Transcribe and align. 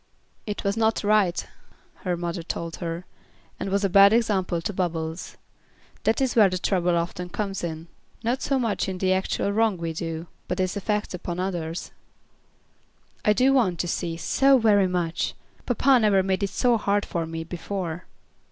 "It 0.47 0.63
was 0.63 0.75
not 0.75 1.03
right," 1.03 1.45
her 1.97 2.17
mother 2.17 2.41
told 2.41 2.77
her, 2.77 3.05
"and 3.59 3.69
was 3.69 3.83
a 3.83 3.87
bad 3.87 4.13
example 4.13 4.59
to 4.59 4.73
Bubbles. 4.73 5.37
That 6.05 6.19
is 6.19 6.35
where 6.35 6.49
the 6.49 6.57
trouble 6.57 6.97
often 6.97 7.29
comes 7.29 7.63
in. 7.63 7.87
Not 8.23 8.41
so 8.41 8.57
much 8.57 8.89
in 8.89 8.97
the 8.97 9.13
actual 9.13 9.51
wrong 9.53 9.77
we 9.77 9.93
do, 9.93 10.25
but 10.47 10.59
its 10.59 10.75
effect 10.75 11.13
upon 11.13 11.39
others." 11.39 11.91
"I 13.23 13.33
do 13.33 13.53
want 13.53 13.77
to 13.81 13.87
see, 13.87 14.17
so 14.17 14.57
very 14.57 14.87
much. 14.87 15.35
Papa 15.67 15.99
never 15.99 16.23
made 16.23 16.41
it 16.41 16.49
so 16.49 16.77
hard 16.77 17.05
for 17.05 17.27
me 17.27 17.43
before." 17.43 18.05